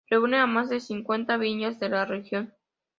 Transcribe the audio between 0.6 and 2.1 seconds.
de cincuenta viñas de la